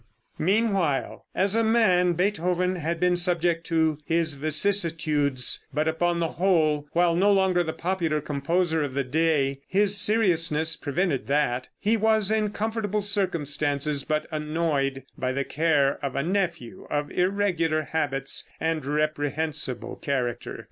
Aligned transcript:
]Meanwhile, 0.49 1.27
as 1.35 1.53
a 1.55 1.63
man 1.63 2.13
Beethoven 2.13 2.77
had 2.77 2.99
been 2.99 3.15
subject 3.15 3.67
to 3.67 3.99
his 4.03 4.33
vicissitudes, 4.33 5.67
but 5.71 5.87
upon 5.87 6.19
the 6.19 6.27
whole, 6.39 6.87
while 6.93 7.15
no 7.15 7.31
longer 7.31 7.61
the 7.61 7.71
popular 7.71 8.19
composer 8.19 8.81
of 8.81 8.95
the 8.95 9.03
day 9.03 9.61
(his 9.67 9.95
seriousness 9.95 10.75
prevented 10.75 11.27
that) 11.27 11.69
he 11.77 11.97
was 11.97 12.31
in 12.31 12.49
comfortable 12.49 13.03
circumstances, 13.03 14.03
but 14.03 14.25
annoyed 14.31 15.03
by 15.19 15.31
the 15.31 15.43
care 15.45 15.99
of 16.03 16.15
a 16.15 16.23
nephew 16.23 16.87
of 16.89 17.11
irregular 17.11 17.83
habits 17.91 18.49
and 18.59 18.83
reprehensible 18.87 19.95
character. 19.97 20.59